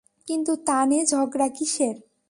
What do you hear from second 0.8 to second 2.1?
নিয়ে ঝগড়া কিসের?